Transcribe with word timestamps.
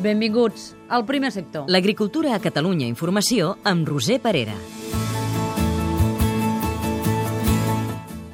Benvinguts 0.00 0.74
al 0.88 1.04
primer 1.04 1.28
sector. 1.30 1.66
L'agricultura 1.68 2.32
a 2.32 2.40
Catalunya 2.40 2.86
Informació 2.88 3.58
amb 3.68 3.84
Roser 3.84 4.16
Parera. 4.24 4.54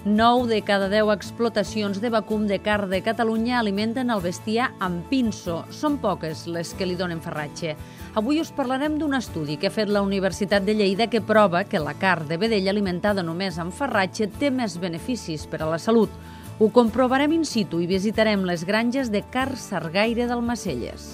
9 0.06 0.46
de 0.46 0.60
cada 0.62 0.86
10 0.88 1.10
explotacions 1.10 1.98
de 2.00 2.10
vacum 2.14 2.46
de 2.46 2.60
car 2.62 2.86
de 2.86 3.00
Catalunya 3.02 3.58
alimenten 3.58 4.14
el 4.14 4.22
bestiar 4.22 4.68
amb 4.78 5.08
pinso. 5.10 5.64
Són 5.74 5.98
poques 5.98 6.44
les 6.46 6.70
que 6.78 6.86
li 6.86 6.94
donen 6.94 7.18
ferratge. 7.20 7.74
Avui 8.14 8.38
us 8.38 8.54
parlarem 8.54 8.94
d'un 9.00 9.18
estudi 9.18 9.58
que 9.58 9.66
ha 9.66 9.74
fet 9.74 9.90
la 9.90 10.04
Universitat 10.06 10.62
de 10.62 10.78
Lleida 10.78 11.10
que 11.10 11.20
prova 11.20 11.64
que 11.66 11.82
la 11.82 11.96
car 11.98 12.28
de 12.30 12.38
vedella 12.38 12.70
alimentada 12.70 13.26
només 13.26 13.58
amb 13.58 13.74
ferratge 13.74 14.30
té 14.38 14.54
més 14.54 14.78
beneficis 14.78 15.50
per 15.50 15.64
a 15.64 15.72
la 15.74 15.82
salut. 15.82 16.14
Ho 16.62 16.70
comprovarem 16.70 17.34
in 17.36 17.44
situ 17.44 17.82
i 17.82 17.90
visitarem 17.90 18.46
les 18.46 18.62
granges 18.64 19.10
de 19.10 19.26
Car 19.34 19.50
Sargaire 19.60 20.30
del 20.30 20.40
Macelles. 20.46 21.10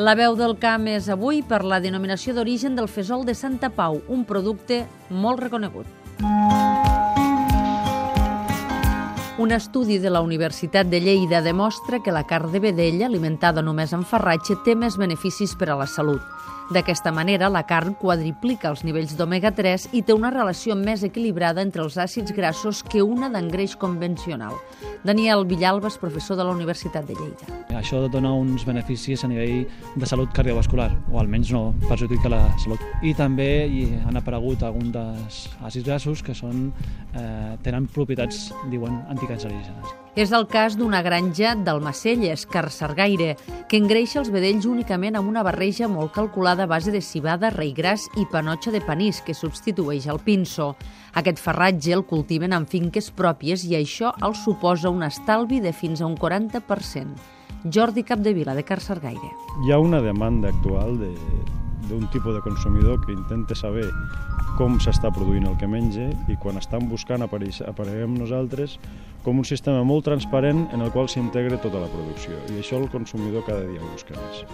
La 0.00 0.14
veu 0.16 0.32
del 0.32 0.54
camp 0.56 0.86
és 0.88 1.10
avui 1.12 1.42
per 1.44 1.58
la 1.68 1.76
denominació 1.84 2.32
d'origen 2.32 2.78
del 2.78 2.88
fesol 2.88 3.26
de 3.28 3.34
Santa 3.36 3.68
Pau, 3.68 4.00
un 4.08 4.24
producte 4.24 4.86
molt 5.12 5.44
reconegut. 5.44 5.84
Un 9.40 9.52
estudi 9.52 9.96
de 9.96 10.10
la 10.10 10.20
Universitat 10.20 10.86
de 10.86 11.00
Lleida 11.00 11.40
demostra 11.40 12.02
que 12.04 12.12
la 12.12 12.26
carn 12.26 12.52
de 12.52 12.60
vedella, 12.60 13.06
alimentada 13.06 13.62
només 13.64 13.94
amb 13.96 14.04
farratge, 14.04 14.58
té 14.66 14.74
més 14.76 14.98
beneficis 15.00 15.54
per 15.56 15.70
a 15.72 15.78
la 15.80 15.86
salut. 15.88 16.20
D'aquesta 16.70 17.10
manera, 17.10 17.48
la 17.50 17.64
carn 17.66 17.96
quadriplica 17.98 18.68
els 18.70 18.84
nivells 18.86 19.16
d'omega-3 19.18 19.88
i 19.98 20.04
té 20.06 20.14
una 20.14 20.28
relació 20.30 20.76
més 20.78 21.02
equilibrada 21.02 21.64
entre 21.66 21.82
els 21.82 21.96
àcids 21.98 22.30
grassos 22.36 22.84
que 22.86 23.02
una 23.02 23.26
d'engreix 23.32 23.74
convencional. 23.74 24.54
Daniel 25.02 25.42
Villalba 25.50 25.90
és 25.90 25.98
professor 25.98 26.38
de 26.38 26.46
la 26.46 26.54
Universitat 26.54 27.08
de 27.08 27.16
Lleida. 27.18 27.58
Això 27.74 28.04
dona 28.12 28.30
uns 28.38 28.62
beneficis 28.68 29.24
a 29.26 29.32
nivell 29.32 29.64
de 29.96 30.06
salut 30.06 30.30
cardiovascular, 30.36 30.92
o 31.10 31.18
almenys 31.18 31.50
no 31.50 31.72
perjudica 31.88 32.30
la 32.30 32.44
salut. 32.62 32.86
I 33.02 33.16
també 33.18 33.48
hi 33.66 33.88
han 34.04 34.20
aparegut 34.20 34.62
alguns 34.62 34.94
dels 34.94 35.40
àcids 35.66 35.88
grassos 35.88 36.22
que 36.22 36.38
són, 36.38 36.68
eh, 37.18 37.56
tenen 37.66 37.90
propietats, 37.90 38.52
diuen, 38.70 39.02
anticancerígenes. 39.30 39.96
És 40.16 40.32
el 40.34 40.46
cas 40.50 40.74
d'una 40.76 41.02
granja 41.06 41.54
d'Almacelles, 41.54 42.42
Carcergaire, 42.50 43.36
que 43.70 43.78
engreixa 43.78 44.18
els 44.20 44.30
vedells 44.34 44.66
únicament 44.66 45.16
amb 45.16 45.30
una 45.30 45.44
barreja 45.46 45.88
molt 45.88 46.12
calculada 46.12 46.64
a 46.64 46.66
base 46.66 46.90
de 46.90 47.00
cibada, 47.00 47.50
rei 47.54 47.72
gras 47.72 48.08
i 48.18 48.26
panotxa 48.26 48.72
de 48.74 48.80
panís, 48.82 49.22
que 49.22 49.34
substitueix 49.34 50.08
el 50.10 50.18
pinso. 50.18 50.74
Aquest 51.14 51.38
farratge 51.38 51.94
el 51.94 52.04
cultiven 52.04 52.52
en 52.52 52.66
finques 52.66 53.10
pròpies 53.14 53.64
i 53.64 53.76
això 53.78 54.12
els 54.20 54.42
suposa 54.42 54.90
un 54.90 55.06
estalvi 55.06 55.60
de 55.60 55.72
fins 55.72 56.02
a 56.02 56.10
un 56.10 56.18
40%. 56.18 57.14
Jordi 57.70 58.02
Capdevila, 58.02 58.54
de 58.56 58.64
Carcergaire. 58.64 59.34
Hi 59.64 59.72
ha 59.72 59.78
una 59.78 60.00
demanda 60.00 60.48
actual 60.48 60.98
de, 60.98 61.12
d'un 61.90 62.06
tipus 62.14 62.34
de 62.36 62.42
consumidor 62.46 63.00
que 63.04 63.12
intenta 63.12 63.54
saber 63.58 63.88
com 64.58 64.78
s'està 64.80 65.10
produint 65.14 65.46
el 65.50 65.56
que 65.60 65.68
menja 65.70 66.08
i 66.30 66.38
quan 66.40 66.58
estan 66.60 66.88
buscant 66.90 67.26
apareguem 67.26 68.16
nosaltres 68.16 68.78
com 69.24 69.42
un 69.42 69.46
sistema 69.48 69.84
molt 69.84 70.06
transparent 70.08 70.68
en 70.72 70.80
el 70.86 70.94
qual 70.94 71.10
s'integra 71.10 71.60
tota 71.60 71.82
la 71.82 71.90
producció 71.92 72.38
i 72.54 72.62
això 72.62 72.80
el 72.80 72.90
consumidor 72.92 73.44
cada 73.48 73.66
dia 73.66 73.82
busca 73.92 74.16
més. 74.16 74.46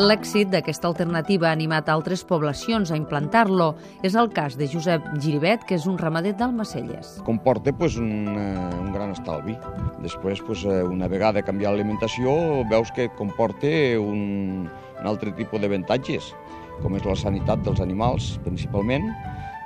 L'èxit 0.00 0.48
d'aquesta 0.48 0.88
alternativa 0.88 1.50
ha 1.50 1.52
animat 1.52 1.90
altres 1.92 2.22
poblacions 2.24 2.88
a 2.88 2.96
implantar-lo. 2.96 3.74
És 4.06 4.14
el 4.16 4.30
cas 4.32 4.56
de 4.56 4.64
Josep 4.70 5.04
Giribet, 5.20 5.66
que 5.68 5.76
és 5.76 5.84
un 5.90 5.98
ramader 6.00 6.32
d'Almacelles. 6.38 7.18
Comporta 7.26 7.74
pues, 7.76 7.98
un, 8.00 8.08
eh, 8.32 8.70
un 8.80 8.92
gran 8.94 8.99
estalvi. 9.30 9.56
Després, 10.02 10.40
pues, 10.42 10.64
eh, 10.64 10.82
una 10.82 11.08
vegada 11.08 11.42
canviar 11.42 11.72
l'alimentació, 11.72 12.64
veus 12.68 12.90
que 12.92 13.08
comporta 13.16 13.68
un, 14.00 14.68
un 15.00 15.06
altre 15.06 15.32
tipus 15.32 15.60
d'avantatges, 15.60 16.34
com 16.82 16.96
és 16.96 17.04
la 17.04 17.16
sanitat 17.16 17.62
dels 17.62 17.80
animals, 17.80 18.38
principalment, 18.44 19.06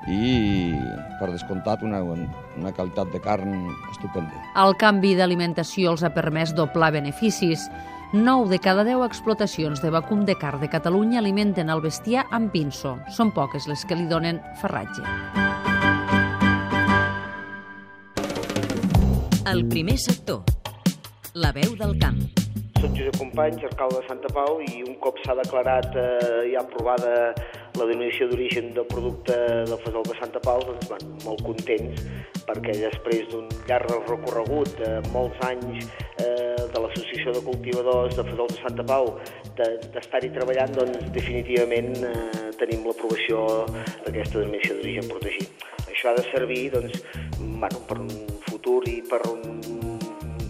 i, 0.08 0.74
per 1.18 1.30
descomptat, 1.32 1.82
una, 1.82 2.02
una 2.02 2.72
qualitat 2.72 3.08
de 3.12 3.20
carn 3.20 3.70
estupenda. 3.90 4.44
El 4.60 4.76
canvi 4.76 5.14
d'alimentació 5.16 5.94
els 5.94 6.04
ha 6.04 6.12
permès 6.12 6.54
doblar 6.54 6.92
beneficis. 6.92 7.70
9 8.12 8.46
de 8.50 8.60
cada 8.62 8.84
10 8.84 9.02
explotacions 9.08 9.80
de 9.82 9.90
vacum 9.90 10.24
de 10.24 10.36
car 10.36 10.60
de 10.60 10.68
Catalunya 10.70 11.18
alimenten 11.18 11.70
el 11.72 11.82
bestiar 11.82 12.28
amb 12.30 12.52
pinso. 12.52 12.98
Són 13.10 13.32
poques 13.34 13.66
les 13.66 13.82
que 13.88 13.98
li 13.98 14.06
donen 14.06 14.38
ferratge. 14.60 15.53
El 19.46 19.66
primer 19.68 19.98
sector. 19.98 20.40
La 21.34 21.50
veu 21.52 21.74
del 21.76 21.98
camp. 22.00 22.16
Soc 22.80 22.94
Josep 22.96 23.18
Companys, 23.20 23.60
alcalde 23.68 23.98
de 24.00 24.06
Santa 24.08 24.30
Pau, 24.32 24.56
i 24.64 24.80
un 24.86 24.94
cop 25.04 25.18
s'ha 25.20 25.34
declarat 25.36 25.98
eh, 26.00 26.46
ja 26.54 26.62
aprovada 26.62 27.10
la 27.76 27.84
denominació 27.90 28.30
d'origen 28.30 28.70
del 28.72 28.86
producte 28.88 29.36
del 29.68 29.80
fesol 29.84 30.06
de 30.08 30.16
Santa 30.16 30.40
Pau, 30.46 30.64
doncs, 30.64 30.88
bueno, 30.88 31.18
molt 31.26 31.44
contents, 31.44 32.00
perquè 32.48 32.72
després 32.78 33.28
d'un 33.34 33.50
llarg 33.68 33.92
recorregut 34.08 34.72
de 34.80 34.92
molts 35.12 35.44
anys 35.50 35.90
eh, 36.24 36.64
de 36.64 36.80
l'Associació 36.80 37.36
de 37.36 37.44
Cultivadors 37.44 38.16
de 38.16 38.24
Fesols 38.30 38.56
de 38.56 38.62
Santa 38.62 38.86
Pau 38.94 39.12
d'estar-hi 39.60 40.32
treballant, 40.38 40.72
doncs 40.78 41.10
definitivament 41.12 41.92
eh, 42.00 42.48
tenim 42.62 42.88
l'aprovació 42.88 43.44
d'aquesta 44.06 44.40
denominació 44.40 44.78
d'origen 44.80 45.12
protegit. 45.12 45.68
Això 45.84 46.14
ha 46.14 46.16
de 46.16 46.24
servir 46.30 46.62
doncs, 46.72 47.04
bueno, 47.38 47.84
per 47.90 48.00
un 48.00 48.33
futur 48.64 48.88
i 48.88 49.02
per 49.04 49.20
un 49.28 49.98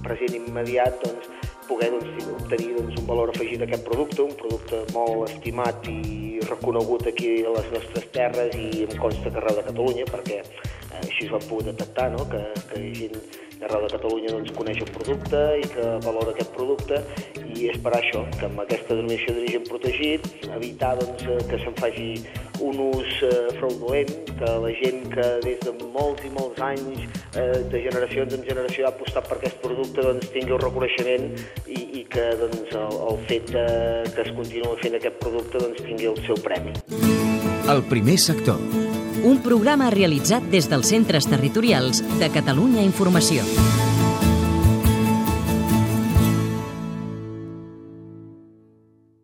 present 0.04 0.34
immediat 0.36 1.02
doncs, 1.02 1.26
poder 1.66 1.90
doncs, 1.90 2.26
obtenir 2.30 2.74
doncs, 2.76 2.98
un 3.00 3.06
valor 3.08 3.30
afegit 3.32 3.62
a 3.62 3.66
aquest 3.66 3.84
producte, 3.88 4.22
un 4.22 4.36
producte 4.38 4.82
molt 4.94 5.30
estimat 5.30 5.88
i 5.90 6.38
reconegut 6.46 7.08
aquí 7.10 7.42
a 7.42 7.54
les 7.56 7.70
nostres 7.72 8.06
terres 8.14 8.54
i 8.54 8.84
em 8.84 8.94
consta 9.00 9.32
que 9.32 9.40
arreu 9.40 9.58
de 9.58 9.66
Catalunya, 9.70 10.04
perquè 10.12 10.42
eh, 10.44 11.00
així 11.00 11.26
es 11.26 11.32
van 11.32 11.48
poder 11.48 11.72
detectar, 11.72 12.10
no? 12.12 12.28
que, 12.30 12.42
que 12.70 12.84
gent 13.00 13.18
d'arreu 13.58 13.86
de 13.86 13.92
Catalunya 13.96 14.34
doncs, 14.36 14.54
coneix 14.60 14.82
el 14.84 14.94
producte 14.94 15.42
i 15.64 15.68
que 15.74 15.90
valora 16.06 16.36
aquest 16.36 16.54
producte 16.54 17.02
i 17.56 17.70
és 17.72 17.80
per 17.82 17.96
això 17.98 18.22
que 18.36 18.46
amb 18.46 18.62
aquesta 18.62 18.92
denominació 18.94 19.34
d'origen 19.34 19.66
protegit 19.72 20.30
evitar 20.52 20.94
doncs, 21.00 21.26
eh, 21.26 21.40
que 21.50 21.62
se'n 21.64 21.78
faci 21.80 22.10
un 22.60 22.80
ús 22.90 23.18
eh, 23.22 23.32
fraudulent, 23.58 24.12
que 24.38 24.52
la 24.64 24.72
gent 24.80 25.02
que 25.14 25.26
des 25.44 25.60
de 25.64 25.74
molts 25.94 26.24
i 26.26 26.30
molts 26.34 26.60
anys, 26.62 27.04
eh, 27.34 27.62
de 27.70 27.82
generacions 27.88 28.34
en 28.36 28.46
generació, 28.46 28.86
ha 28.86 28.94
apostat 28.94 29.28
per 29.28 29.38
aquest 29.40 29.60
producte, 29.64 30.02
doncs, 30.02 30.30
tingui 30.34 30.56
el 30.56 30.62
reconeixement 30.62 31.28
i, 31.66 31.80
i 32.00 32.06
que 32.10 32.30
doncs, 32.40 32.74
el, 32.74 32.98
el 33.10 33.20
fet 33.30 33.52
de, 33.54 33.66
que 34.14 34.26
es 34.26 34.32
continua 34.38 34.78
fent 34.82 34.98
aquest 35.00 35.20
producte 35.22 35.62
doncs, 35.62 35.84
tingui 35.86 36.10
el 36.12 36.20
seu 36.28 36.40
premi. 36.44 36.74
El 37.70 37.80
primer 37.88 38.18
sector 38.20 38.60
un 39.24 39.38
programa 39.40 39.88
realitzat 39.94 40.44
des 40.52 40.68
dels 40.68 40.90
centres 40.92 41.24
territorials 41.30 42.02
de 42.20 42.28
Catalunya 42.34 42.84
Informació. 42.84 43.93